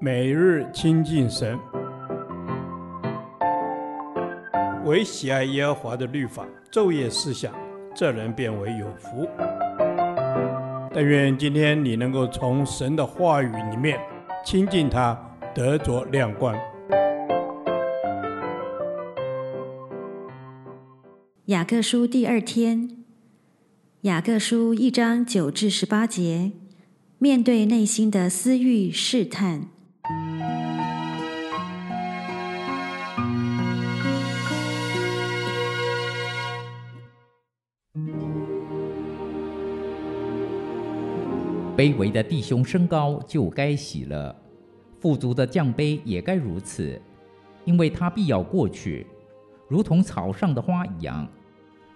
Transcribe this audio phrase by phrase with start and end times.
[0.00, 1.58] 每日亲近神，
[4.84, 7.54] 唯喜爱耶和华的律法，昼夜思想，
[7.94, 9.26] 这人便为有福。
[10.92, 13.98] 但愿今天你能够从神的话语里面
[14.44, 15.18] 亲近他，
[15.54, 16.54] 得着亮光。
[21.46, 23.04] 雅各书第二天，
[24.02, 26.52] 雅各书一章九至十八节，
[27.18, 29.68] 面对内心的私欲试探。
[41.76, 44.32] 卑微的弟兄升高就该喜乐，
[45.00, 47.00] 富足的降卑也该如此，
[47.64, 49.04] 因为他必要过去，
[49.68, 51.28] 如同草上的花一样。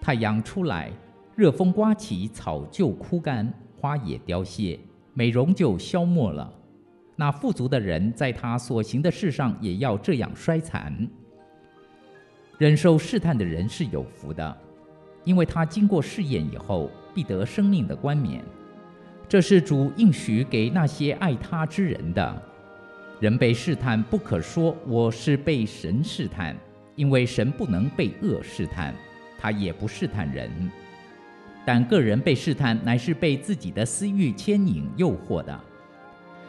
[0.00, 0.90] 太阳出来，
[1.36, 3.48] 热风刮起，草就枯干，
[3.78, 4.76] 花也凋谢，
[5.14, 6.52] 美容就消没了。
[7.14, 11.08] 那富足的人在他所行的事上也要这样衰残。
[12.58, 14.56] 忍受试探的人是有福的，
[15.22, 18.42] 因为他经过试验以后，必得生命的冠冕。
[19.30, 22.42] 这是主应许给那些爱他之人的。
[23.20, 26.56] 人被试探，不可说我是被神试探，
[26.96, 28.92] 因为神不能被恶试探，
[29.38, 30.50] 他也不试探人。
[31.64, 35.60] 但个人被试探，乃是被自己的私欲牵引诱惑的。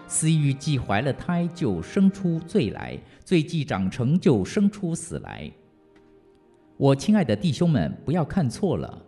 [0.07, 5.51] 私欲既怀了胎，就生出罪来；罪既长成，就生出死来。
[6.77, 9.05] 我亲爱的弟兄们，不要看错了。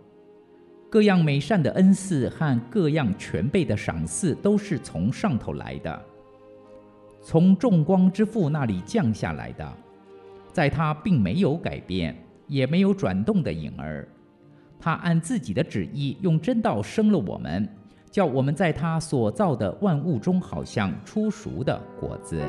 [0.93, 5.99] 各样美善的恩赐和各样全备的赏赐，都是从上头来的，
[7.19, 9.67] 从众光之父那里降下来的。
[10.51, 14.07] 在他并没有改变，也没有转动的影儿。
[14.79, 17.67] 他按自己的旨意，用真道生了我们，
[18.11, 22.39] 叫我们在他所造的万物中，好像初熟的果子。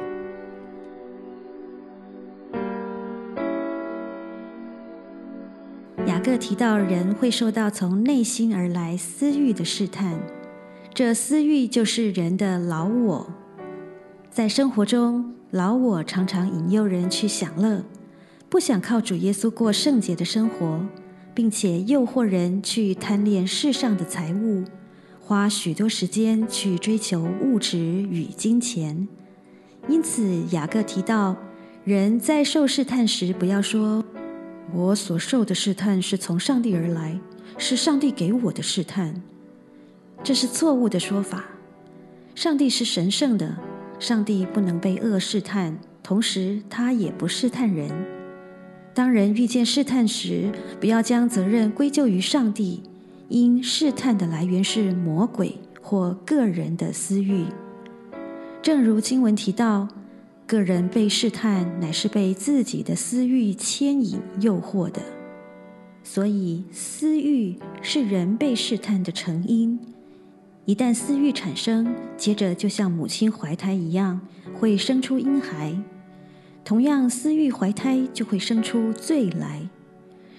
[6.25, 10.19] 雅各提到，人会受到从内心而来私欲的试探，
[10.95, 13.27] 这私欲就是人的老我。
[14.31, 17.85] 在生活中，老我常常引诱人去享乐，
[18.49, 20.81] 不想靠主耶稣过圣洁的生活，
[21.35, 24.65] 并且诱惑人去贪恋世上的财物，
[25.21, 29.07] 花许多时间去追求物质与金钱。
[29.89, 31.37] 因此，雅各提到，
[31.85, 34.03] 人在受试探时，不要说。
[34.73, 37.21] 我所受的试探是从上帝而来，
[37.59, 39.23] 是上帝给我的试探，
[40.23, 41.45] 这是错误的说法。
[42.35, 43.57] 上帝是神圣的，
[44.01, 47.89] 上帝不能被恶试探，同时他也不试探人。
[48.93, 50.51] 当人遇见试探时，
[50.81, 52.83] 不要将责任归咎于上帝，
[53.29, 57.45] 因试探的来源是魔鬼或个人的私欲。
[58.61, 59.89] 正如经文提到。
[60.47, 65.01] 个人被试探，乃是被自己的私欲牵引、诱惑的。
[66.03, 69.81] 所以，私欲是人被试探的成因。
[70.67, 74.21] 一旦私欲产生，接着就像母亲怀胎一样，
[74.55, 75.75] 会生出婴孩。
[76.63, 79.67] 同样，私欲怀胎就会生出罪来。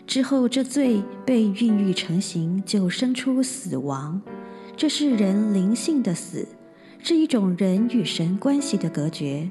[0.06, 4.22] 之后，这罪被孕育成型，就生出死亡。
[4.78, 6.48] 这是人灵性的死，
[7.00, 9.50] 是一种人与神关系的隔绝。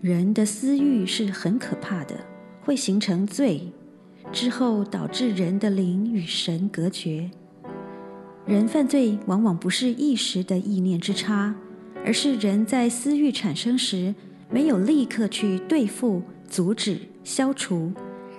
[0.00, 2.14] 人的私欲是很可怕的，
[2.60, 3.72] 会形成罪，
[4.30, 7.28] 之后导致人的灵与神隔绝。
[8.46, 11.52] 人犯罪往往不是一时的意念之差，
[12.04, 14.14] 而是人在私欲产生时
[14.48, 17.92] 没有立刻去对付、阻止、消除，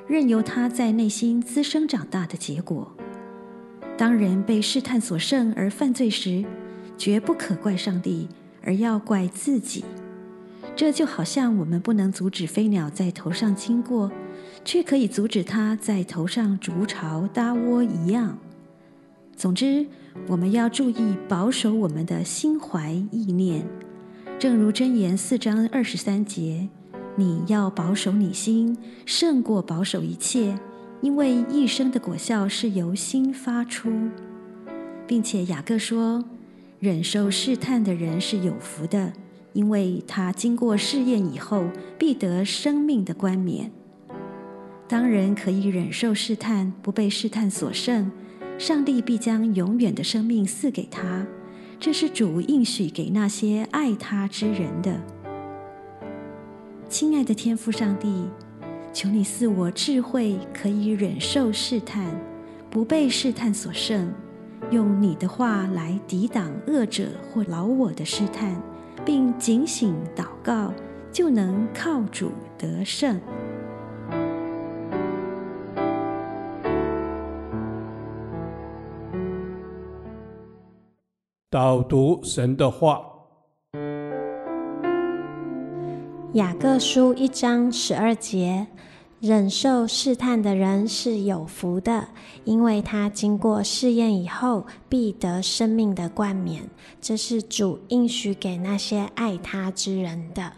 [0.07, 2.89] 任由它在内心滋生长大的结果。
[3.97, 6.45] 当人被试探所胜而犯罪时，
[6.97, 8.29] 绝不可怪上帝，
[8.63, 9.83] 而要怪自己。
[10.75, 14.11] 这就好像我们不能阻止飞鸟在头上经过，
[14.63, 18.37] 却可以阻止它在头上筑巢搭窝一样。
[19.35, 19.85] 总之，
[20.27, 23.65] 我们要注意保守我们的心怀意念，
[24.37, 26.69] 正如箴言四章二十三节
[27.15, 30.57] ：“你要保守你心，胜过保守一切，
[31.01, 33.91] 因为一生的果效是由心发出。”
[35.07, 36.23] 并且雅各说
[36.79, 39.11] ：“忍受试探的人是有福的。”
[39.59, 41.65] 因为他经过试验以后，
[41.97, 43.69] 必得生命的冠冕。
[44.87, 48.09] 当人可以忍受试探，不被试探所胜，
[48.57, 51.27] 上帝必将永远的生命赐给他。
[51.77, 54.97] 这是主应许给那些爱他之人的。
[56.87, 58.29] 亲爱的天父上帝，
[58.93, 62.05] 求你赐我智慧，可以忍受试探，
[62.69, 64.09] 不被试探所胜，
[64.71, 68.55] 用你的话来抵挡恶者或老我的试探。
[69.11, 70.71] 并警醒祷告，
[71.11, 73.19] 就能靠主得胜。
[81.49, 83.01] 导读神的话，
[86.33, 88.67] 雅各书一章十二节。
[89.19, 92.07] 忍受试探的人是有福的，
[92.45, 96.63] 因为他经过试验以后，必得生命的冠冕。
[97.01, 100.49] 这是主应许给那些爱他之人的。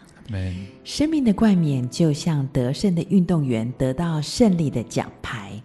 [0.84, 5.60] 生命的冠冕就像得胜的运动员得到胜利的奖牌。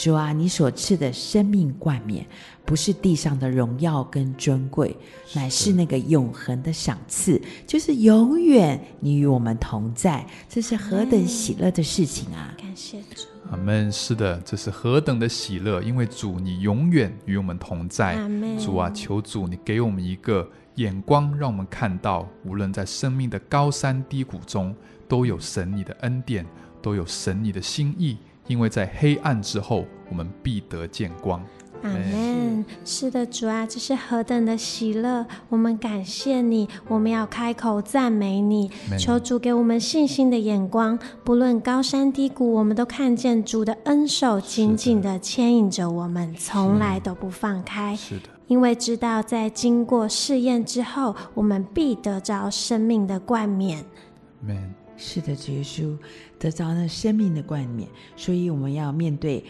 [0.00, 2.26] 主啊，你所赐的生命冠冕，
[2.64, 4.96] 不是地上的荣耀跟尊贵，
[5.34, 10.26] 乃是那个永恒的赏赐，就是永远你与我们同在。
[10.48, 12.54] 这是何等喜乐的事情啊！
[12.56, 13.26] 感谢主。
[13.50, 13.92] 阿门。
[13.92, 18.16] 是的，这是何等的喜乐，因为主你永远与我们同在。
[18.58, 24.74] 主啊，求主你给我们一个眼光，让我们看到，无论在生命的高山低谷中，
[25.06, 26.46] 都有神你的恩典，
[26.80, 28.16] 都有神你的心意。
[28.50, 31.40] 因为在黑暗之后，我们必得见光。
[31.82, 32.64] 阿门。
[32.84, 35.24] 是的，主啊，这是何等的喜乐！
[35.48, 38.68] 我们感谢你，我们要开口赞美你。
[38.98, 47.94] 求主给我们信心的眼光，不论高山低谷，我们都看见主的恩手紧紧的牵引着我们，从来都不放开。
[47.94, 53.84] 是的，因为知道在经过试验之后，我们必得着生命的冠冕。
[55.00, 55.96] 是的，主耶稣
[56.38, 59.42] 得着了生命的冠冕，所以我们要面对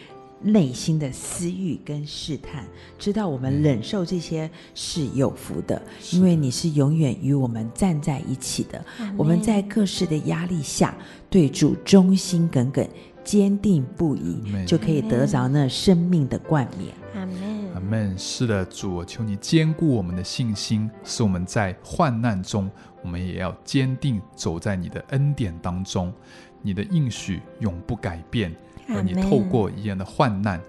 [0.43, 2.65] 内心的私欲跟试探，
[2.99, 5.83] 知道我们忍受这些是有福的，
[6.13, 8.83] 因为你是永远与我们站在一起的。
[9.19, 10.97] 我们在各式的压力下，
[11.29, 12.89] 对主忠心耿耿、
[13.31, 16.93] 坚定不移，就可以得着那生命的冠冕。
[17.15, 18.19] 阿门，阿门。
[18.19, 22.69] 是的，主，我求你坚固我们的信心，使我们在患难中。
[23.03, 26.13] 我们也要坚定走在你的恩典当中，
[26.61, 28.53] 你的应许永不改变，
[28.89, 30.61] 而你透过一样的患难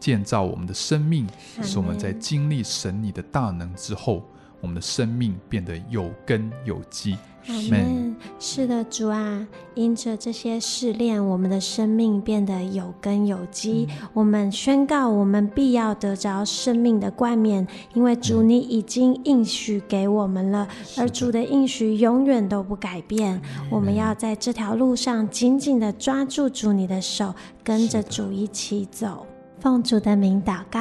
[0.00, 1.26] 建造我们的生命，
[1.62, 4.24] 使我们在经历神你的大能之后，
[4.60, 7.16] 我们的生命变得有根有基。
[7.46, 8.14] 阿门。
[8.38, 13.86] 是的，主啊，因着这些试炼，我们的生命变得有根有基。
[13.88, 23.40] 嗯、我们宣告，我们必要得着生命的冠冕，因为主你已经应许给我们了，嗯、而主的应许永远都不改变。
[23.70, 27.34] 我们要在这条路上紧紧的抓住主你的手，
[27.64, 29.26] 跟着主一起走。
[29.60, 30.80] 奉主的名祷告，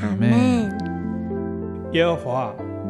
[0.00, 0.68] 阿门。
[1.92, 2.54] 耶和华，